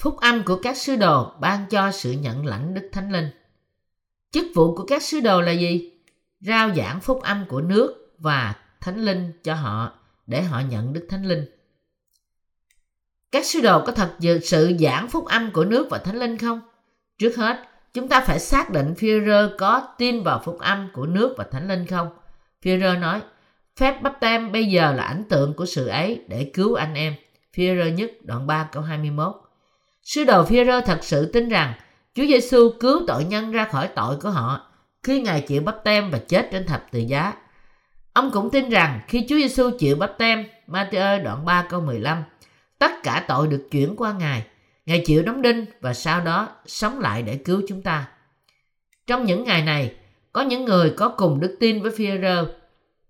[0.01, 3.29] Phúc âm của các sứ đồ ban cho sự nhận lãnh Đức Thánh Linh.
[4.31, 5.91] Chức vụ của các sứ đồ là gì?
[6.39, 9.91] Rao giảng phúc âm của nước và Thánh Linh cho họ
[10.27, 11.45] để họ nhận Đức Thánh Linh.
[13.31, 14.11] Các sứ đồ có thật
[14.43, 16.61] sự giảng phúc âm của nước và Thánh Linh không?
[17.17, 17.57] Trước hết,
[17.93, 21.67] chúng ta phải xác định Führer có tin vào phúc âm của nước và Thánh
[21.67, 22.09] Linh không?
[22.63, 23.21] Führer nói,
[23.77, 27.15] phép bắp tem bây giờ là ảnh tượng của sự ấy để cứu anh em.
[27.55, 29.35] Führer nhất đoạn 3 câu 21.
[30.03, 31.73] Sứ đồ Führer thật sự tin rằng
[32.15, 34.71] Chúa Giêsu cứu tội nhân ra khỏi tội của họ
[35.03, 37.33] khi Ngài chịu bắp tem và chết trên thập tự giá.
[38.13, 42.23] Ông cũng tin rằng khi Chúa Giêsu chịu bắp tem, Matthew đoạn 3 câu 15,
[42.79, 44.43] tất cả tội được chuyển qua Ngài.
[44.85, 48.07] Ngài chịu đóng đinh và sau đó sống lại để cứu chúng ta.
[49.07, 49.95] Trong những ngày này,
[50.33, 52.45] có những người có cùng đức tin với Führer.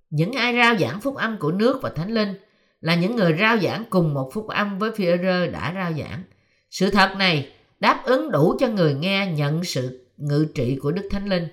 [0.09, 2.33] Những ai rao giảng phúc âm của nước và Thánh Linh
[2.81, 6.23] là những người rao giảng cùng một phúc âm với Führer đã rao giảng.
[6.69, 11.07] Sự thật này đáp ứng đủ cho người nghe nhận sự ngự trị của Đức
[11.11, 11.47] Thánh Linh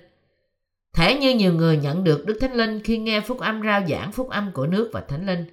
[0.93, 4.11] thế như nhiều người nhận được Đức Thánh Linh khi nghe phúc âm rao giảng
[4.11, 5.45] phúc âm của nước và Thánh Linh,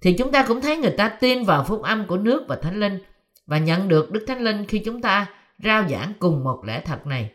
[0.00, 2.80] thì chúng ta cũng thấy người ta tin vào phúc âm của nước và Thánh
[2.80, 2.98] Linh
[3.46, 5.26] và nhận được Đức Thánh Linh khi chúng ta
[5.64, 7.32] rao giảng cùng một lẽ thật này.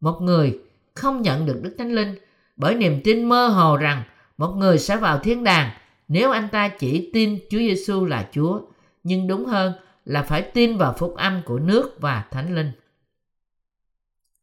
[0.00, 0.58] Một người
[0.94, 2.14] không nhận được Đức Thánh Linh
[2.56, 4.02] bởi niềm tin mơ hồ rằng
[4.38, 5.70] một người sẽ vào thiên đàng
[6.08, 8.60] nếu anh ta chỉ tin Chúa Giêsu là Chúa,
[9.02, 9.72] nhưng đúng hơn
[10.04, 12.72] là phải tin vào phúc âm của nước và Thánh Linh.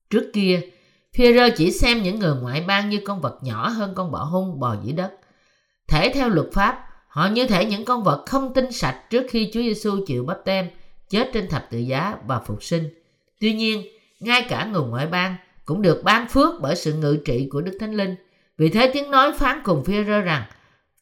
[0.09, 0.61] Trước kia,
[1.17, 4.59] Führer chỉ xem những người ngoại bang như con vật nhỏ hơn con bọ hung
[4.59, 5.11] bò dưới đất.
[5.87, 9.51] Thể theo luật pháp, họ như thể những con vật không tinh sạch trước khi
[9.53, 10.69] Chúa Giêsu chịu bắp tem,
[11.09, 12.89] chết trên thập tự giá và phục sinh.
[13.39, 13.83] Tuy nhiên,
[14.19, 17.77] ngay cả người ngoại bang cũng được ban phước bởi sự ngự trị của Đức
[17.79, 18.15] Thánh Linh.
[18.57, 20.43] Vì thế tiếng nói phán cùng Führer rằng,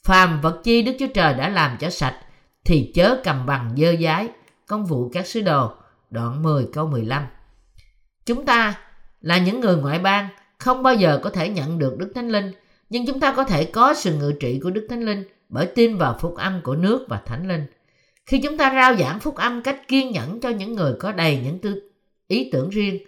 [0.04, 2.16] phàm vật chi Đức Chúa Trời đã làm cho sạch,
[2.66, 4.28] thì chớ cầm bằng dơ dái.
[4.68, 5.72] Công vụ các sứ đồ,
[6.10, 7.28] đoạn 10 câu 15.
[8.26, 8.76] Chúng ta
[9.22, 10.28] là những người ngoại bang
[10.58, 12.52] không bao giờ có thể nhận được Đức Thánh Linh,
[12.90, 15.98] nhưng chúng ta có thể có sự ngự trị của Đức Thánh Linh bởi tin
[15.98, 17.66] vào phúc âm của nước và Thánh Linh.
[18.26, 21.40] Khi chúng ta rao giảng phúc âm cách kiên nhẫn cho những người có đầy
[21.44, 21.92] những tư
[22.28, 23.04] ý tưởng riêng,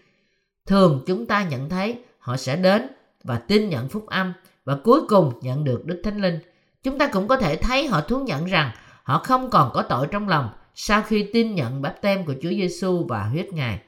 [0.65, 2.87] thường chúng ta nhận thấy họ sẽ đến
[3.23, 4.33] và tin nhận phúc âm
[4.65, 6.39] và cuối cùng nhận được Đức Thánh Linh.
[6.83, 8.71] Chúng ta cũng có thể thấy họ thú nhận rằng
[9.03, 12.49] họ không còn có tội trong lòng sau khi tin nhận báp tem của Chúa
[12.49, 13.79] Giêsu và huyết Ngài.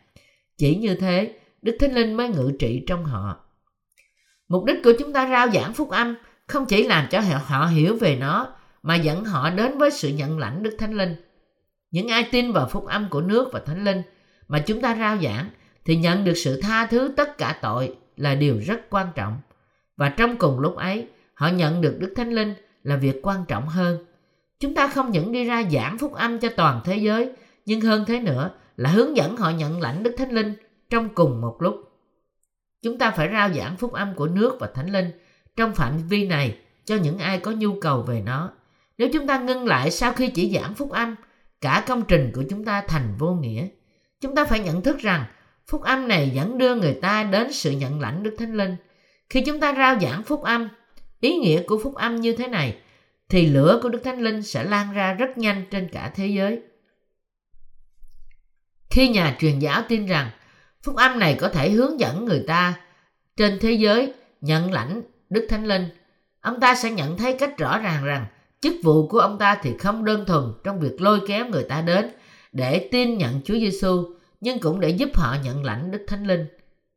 [0.58, 3.40] Chỉ như thế, Đức Thánh Linh mới ngự trị trong họ.
[4.48, 6.16] Mục đích của chúng ta rao giảng phúc âm
[6.48, 10.40] không chỉ làm cho họ hiểu về nó mà dẫn họ đến với sự nhận
[10.40, 11.16] lãnh Đức Thánh Linh.
[11.92, 14.02] Những ai tin vào phúc âm của nước và Thánh Linh
[14.48, 15.50] mà chúng ta rao giảng
[15.86, 19.38] thì nhận được sự tha thứ tất cả tội là điều rất quan trọng.
[19.98, 23.68] Và trong cùng lúc ấy, họ nhận được Đức Thánh Linh là việc quan trọng
[23.68, 24.06] hơn.
[24.60, 27.32] Chúng ta không những đi ra giảng phúc âm cho toàn thế giới,
[27.66, 30.54] nhưng hơn thế nữa là hướng dẫn họ nhận lãnh Đức Thánh Linh
[30.94, 31.76] trong cùng một lúc.
[32.82, 35.12] Chúng ta phải rao giảng phúc âm của nước và Thánh Linh
[35.56, 38.52] trong phạm vi này cho những ai có nhu cầu về nó.
[38.98, 41.16] Nếu chúng ta ngưng lại sau khi chỉ giảng phúc âm,
[41.62, 43.68] cả công trình của chúng ta thành vô nghĩa.
[44.22, 45.26] Chúng ta phải nhận thức rằng
[45.68, 48.76] phúc âm này dẫn đưa người ta đến sự nhận lãnh Đức Thánh Linh.
[49.30, 50.70] Khi chúng ta rao giảng phúc âm,
[51.20, 52.78] ý nghĩa của phúc âm như thế này,
[53.30, 56.62] thì lửa của Đức Thánh Linh sẽ lan ra rất nhanh trên cả thế giới.
[58.90, 60.30] Khi nhà truyền giáo tin rằng
[60.84, 62.80] phúc âm này có thể hướng dẫn người ta
[63.38, 65.90] trên thế giới nhận lãnh Đức Thánh Linh,
[66.42, 68.26] ông ta sẽ nhận thấy cách rõ ràng rằng
[68.62, 71.82] chức vụ của ông ta thì không đơn thuần trong việc lôi kéo người ta
[71.82, 72.10] đến
[72.52, 76.46] để tin nhận Chúa Giêsu, nhưng cũng để giúp họ nhận lãnh Đức Thánh Linh.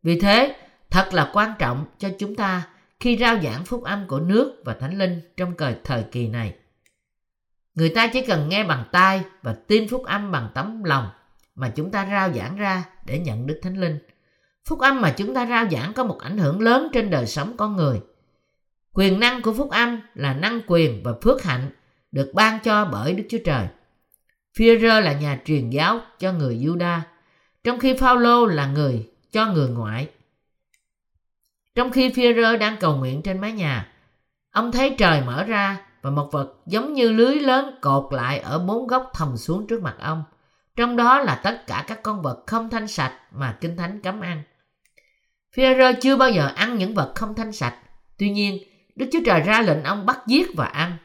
[0.03, 0.57] Vì thế,
[0.91, 2.69] thật là quan trọng cho chúng ta
[3.01, 6.55] khi rao giảng phúc âm của nước và Thánh Linh trong thời kỳ này.
[7.75, 11.09] Người ta chỉ cần nghe bằng tai và tin phúc âm bằng tấm lòng
[11.57, 13.99] mà chúng ta rao giảng ra để nhận Đức Thánh Linh.
[14.65, 17.57] Phúc âm mà chúng ta rao giảng có một ảnh hưởng lớn trên đời sống
[17.57, 18.01] con người.
[18.93, 21.71] Quyền năng của phúc âm là năng quyền và phước hạnh
[22.13, 23.67] được ban cho bởi Đức Chúa Trời.
[24.57, 27.01] Führer là nhà truyền giáo cho người Juda,
[27.65, 30.11] trong khi Phaolô là người cho người ngoại.
[31.75, 33.93] Trong khi Führer đang cầu nguyện trên mái nhà,
[34.51, 38.59] ông thấy trời mở ra và một vật giống như lưới lớn cột lại ở
[38.59, 40.25] bốn góc thòng xuống trước mặt ông.
[40.77, 44.21] Trong đó là tất cả các con vật không thanh sạch mà Kinh Thánh cấm
[44.21, 44.43] ăn.
[45.57, 47.77] Führer chưa bao giờ ăn những vật không thanh sạch.
[48.19, 48.59] Tuy nhiên,
[48.97, 50.97] Đức Chúa Trời ra lệnh ông bắt giết và ăn.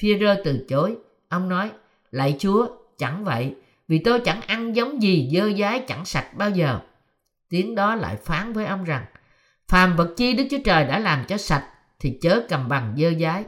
[0.00, 0.96] Führer từ chối.
[1.28, 1.70] Ông nói,
[2.10, 2.66] lạy Chúa,
[2.98, 3.54] chẳng vậy,
[3.88, 6.80] vì tôi chẳng ăn giống gì dơ dái chẳng sạch bao giờ.
[7.48, 9.04] Tiếng đó lại phán với ông rằng,
[9.68, 11.68] phàm vật chi Đức Chúa Trời đã làm cho sạch
[12.00, 13.44] thì chớ cầm bằng dơ dái.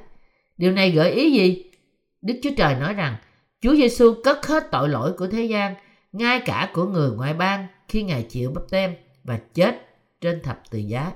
[0.56, 1.64] Điều này gợi ý gì?
[2.22, 3.16] Đức Chúa Trời nói rằng
[3.64, 5.74] Chúa Giêsu cất hết tội lỗi của thế gian,
[6.12, 9.86] ngay cả của người ngoại bang khi Ngài chịu bắp tem và chết
[10.20, 11.12] trên thập tự giá.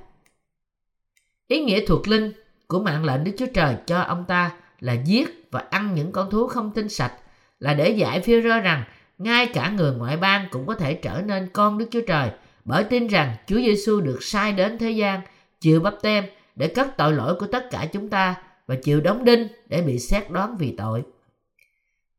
[1.48, 2.32] Ý nghĩa thuộc linh
[2.66, 6.30] của mạng lệnh Đức Chúa Trời cho ông ta là giết và ăn những con
[6.30, 7.12] thú không tinh sạch
[7.58, 8.84] là để giải phi rơ rằng
[9.18, 12.30] ngay cả người ngoại bang cũng có thể trở nên con Đức Chúa Trời
[12.64, 15.20] bởi tin rằng Chúa Giêsu được sai đến thế gian
[15.60, 16.24] chịu bắp tem
[16.56, 18.34] để cất tội lỗi của tất cả chúng ta
[18.66, 21.04] và chịu đóng đinh để bị xét đoán vì tội.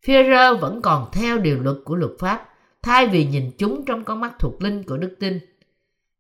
[0.06, 2.50] Führer vẫn còn theo điều luật của luật pháp
[2.84, 5.40] thay vì nhìn chúng trong con mắt thuộc linh của đức tin.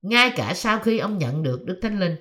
[0.02, 2.16] Ngay cả sau khi ông nhận được Đức Thánh Linh,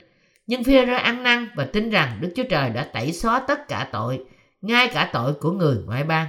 [0.47, 3.88] nhưng Führer ăn năn và tin rằng Đức Chúa Trời đã tẩy xóa tất cả
[3.92, 4.25] tội,
[4.61, 6.27] ngay cả tội của người ngoại bang.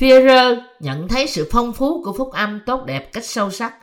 [0.00, 3.74] Führer nhận thấy sự phong phú của phúc âm tốt đẹp cách sâu sắc.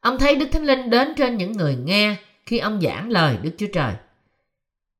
[0.00, 3.50] Ông thấy Đức Thánh Linh đến trên những người nghe khi ông giảng lời Đức
[3.58, 3.94] Chúa Trời.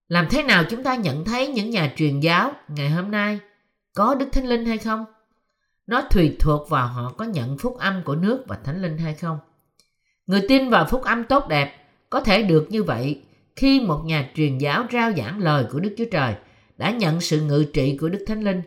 [0.08, 3.38] Làm thế nào chúng ta nhận thấy những nhà truyền giáo ngày hôm nay
[3.94, 5.04] có Đức Thánh Linh hay không?
[5.86, 9.14] Nó tùy thuộc vào họ có nhận phúc âm của nước và Thánh Linh hay
[9.14, 9.38] không.
[10.26, 13.22] Người tin vào phúc âm tốt đẹp có thể được như vậy
[13.56, 16.34] khi một nhà truyền giáo rao giảng lời của Đức Chúa Trời
[16.76, 18.62] đã nhận sự ngự trị của Đức Thánh Linh.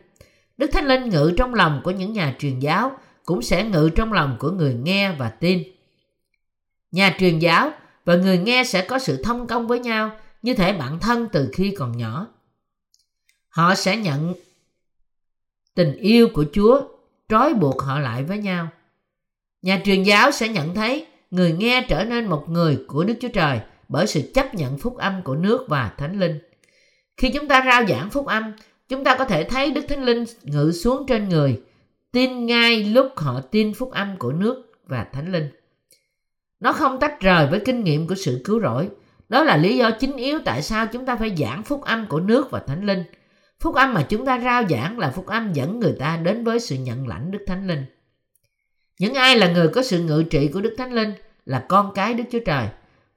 [0.58, 4.14] Đức Thánh Linh ngự trong lòng của những nhà truyền giáo cũng sẽ ngự trong
[4.14, 5.64] lòng của người nghe và tin.
[6.92, 7.72] Nhà truyền giáo
[8.06, 11.50] và người nghe sẽ có sự thông công với nhau như thể bạn thân từ
[11.54, 12.28] khi còn nhỏ.
[13.50, 14.34] Họ sẽ nhận
[15.76, 16.82] tình yêu của Chúa
[17.30, 18.68] trói buộc họ lại với nhau.
[19.62, 23.28] Nhà truyền giáo sẽ nhận thấy người nghe trở nên một người của Đức Chúa
[23.28, 26.40] Trời bởi sự chấp nhận phúc âm của nước và Thánh Linh.
[27.18, 28.54] Khi chúng ta rao giảng phúc âm,
[28.90, 31.62] chúng ta có thể thấy Đức Thánh Linh ngự xuống trên người,
[32.12, 35.50] tin ngay lúc họ tin phúc âm của nước và Thánh Linh.
[36.60, 38.90] Nó không tách rời với kinh nghiệm của sự cứu rỗi.
[39.30, 42.20] Đó là lý do chính yếu tại sao chúng ta phải giảng phúc âm của
[42.20, 43.04] nước và Thánh Linh.
[43.62, 46.60] Phúc âm mà chúng ta rao giảng là phúc âm dẫn người ta đến với
[46.60, 47.86] sự nhận lãnh Đức Thánh Linh.
[49.00, 51.14] Những ai là người có sự ngự trị của Đức Thánh Linh
[51.46, 52.68] là con cái Đức Chúa Trời.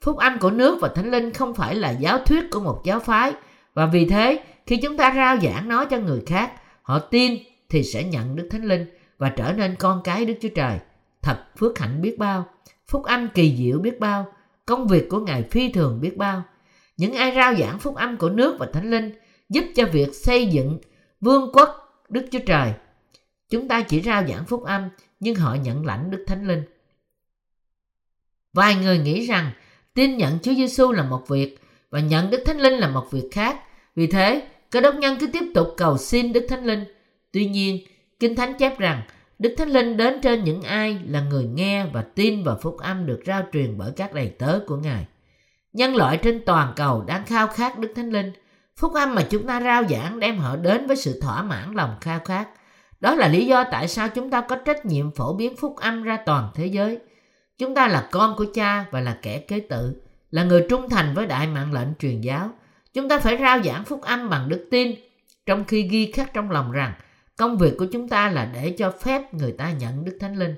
[0.01, 3.01] Phúc âm của nước và Thánh Linh không phải là giáo thuyết của một giáo
[3.01, 3.33] phái
[3.75, 6.53] và vì thế khi chúng ta rao giảng nó cho người khác,
[6.83, 8.87] họ tin thì sẽ nhận Đức Thánh Linh
[9.19, 10.79] và trở nên con cái Đức Chúa Trời.
[11.23, 12.47] Thật phước hạnh biết bao,
[12.89, 14.27] phúc âm kỳ diệu biết bao,
[14.67, 16.43] công việc của Ngài phi thường biết bao.
[16.97, 19.13] Những ai rao giảng phúc âm của nước và Thánh Linh
[19.49, 20.79] giúp cho việc xây dựng
[21.21, 22.73] vương quốc Đức Chúa Trời.
[23.51, 24.89] Chúng ta chỉ rao giảng phúc âm
[25.21, 26.63] nhưng họ nhận lãnh Đức Thánh Linh.
[28.53, 29.51] Vài người nghĩ rằng
[29.95, 31.59] tin nhận Chúa Giêsu là một việc
[31.91, 33.61] và nhận Đức Thánh Linh là một việc khác.
[33.97, 36.85] Vì thế, cơ đốc nhân cứ tiếp tục cầu xin Đức Thánh Linh.
[37.33, 37.79] Tuy nhiên,
[38.21, 39.03] Kinh Thánh chép rằng
[39.39, 43.07] Đức Thánh Linh đến trên những ai là người nghe và tin vào phúc âm
[43.07, 45.07] được rao truyền bởi các đầy tớ của Ngài.
[45.73, 48.33] Nhân loại trên toàn cầu đang khao khát Đức Thánh Linh.
[48.77, 51.97] Phúc âm mà chúng ta rao giảng đem họ đến với sự thỏa mãn lòng
[52.01, 52.49] khao khát.
[53.01, 56.03] Đó là lý do tại sao chúng ta có trách nhiệm phổ biến phúc âm
[56.03, 56.99] ra toàn thế giới.
[57.59, 61.15] Chúng ta là con của cha và là kẻ kế tự, là người trung thành
[61.15, 62.51] với đại mạng lệnh truyền giáo.
[62.95, 64.95] Chúng ta phải rao giảng phúc âm bằng đức tin,
[65.47, 66.93] trong khi ghi khắc trong lòng rằng
[67.37, 70.55] công việc của chúng ta là để cho phép người ta nhận Đức Thánh Linh.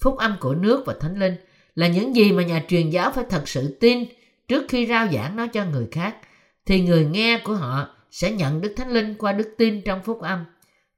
[0.00, 1.36] Phúc âm của nước và Thánh Linh
[1.74, 4.04] là những gì mà nhà truyền giáo phải thật sự tin
[4.48, 6.16] trước khi rao giảng nó cho người khác,
[6.66, 10.20] thì người nghe của họ sẽ nhận Đức Thánh Linh qua đức tin trong phúc
[10.20, 10.44] âm.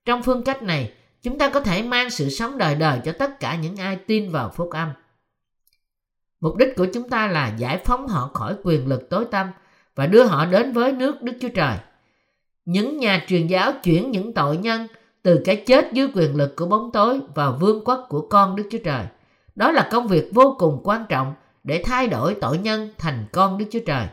[0.04, 3.40] Trong phương cách này, chúng ta có thể mang sự sống đời đời cho tất
[3.40, 4.88] cả những ai tin vào phúc âm.
[6.40, 9.50] Mục đích của chúng ta là giải phóng họ khỏi quyền lực tối tăm
[9.94, 11.76] và đưa họ đến với nước Đức Chúa Trời.
[12.64, 14.86] Những nhà truyền giáo chuyển những tội nhân
[15.22, 18.68] từ cái chết dưới quyền lực của bóng tối vào vương quốc của con Đức
[18.70, 19.04] Chúa Trời.
[19.54, 23.58] Đó là công việc vô cùng quan trọng để thay đổi tội nhân thành con
[23.58, 24.06] Đức Chúa Trời.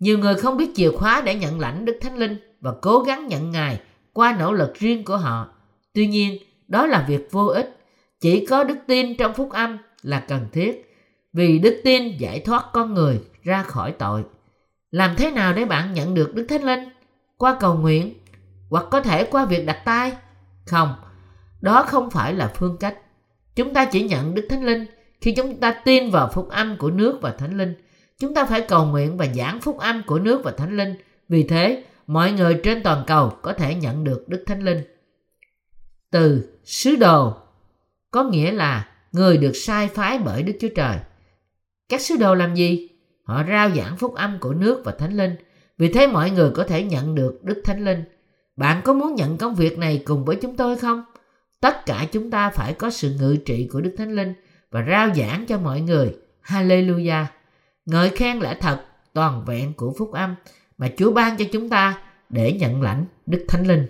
[0.00, 3.28] Nhiều người không biết chìa khóa để nhận lãnh Đức Thánh Linh và cố gắng
[3.28, 3.80] nhận Ngài
[4.12, 5.48] qua nỗ lực riêng của họ.
[5.94, 7.76] Tuy nhiên, đó là việc vô ích.
[8.20, 10.96] Chỉ có đức tin trong phúc âm là cần thiết
[11.32, 14.24] vì đức tin giải thoát con người ra khỏi tội.
[14.90, 16.88] Làm thế nào để bạn nhận được Đức Thánh Linh?
[17.36, 18.14] Qua cầu nguyện
[18.70, 20.12] hoặc có thể qua việc đặt tay?
[20.66, 20.94] Không,
[21.60, 22.98] đó không phải là phương cách.
[23.56, 24.86] Chúng ta chỉ nhận Đức Thánh Linh
[25.20, 27.74] khi chúng ta tin vào phúc âm của nước và Thánh Linh.
[28.20, 30.94] Chúng ta phải cầu nguyện và giảng phúc âm của nước và Thánh Linh.
[31.28, 34.80] Vì thế, mọi người trên toàn cầu có thể nhận được Đức Thánh Linh.
[36.10, 37.34] Từ sứ đồ
[38.10, 40.96] có nghĩa là người được sai phái bởi Đức Chúa Trời.
[41.88, 42.88] Các sứ đồ làm gì?
[43.24, 45.36] Họ rao giảng phúc âm của nước và Thánh Linh.
[45.78, 48.04] Vì thế mọi người có thể nhận được Đức Thánh Linh.
[48.56, 51.04] Bạn có muốn nhận công việc này cùng với chúng tôi không?
[51.60, 54.34] Tất cả chúng ta phải có sự ngự trị của Đức Thánh Linh
[54.70, 56.14] và rao giảng cho mọi người.
[56.44, 57.24] Hallelujah!
[57.90, 58.80] Ngợi khen lẽ thật,
[59.12, 60.34] toàn vẹn của phúc âm
[60.78, 61.98] mà Chúa ban cho chúng ta
[62.28, 63.86] để nhận lãnh Đức Thánh Linh.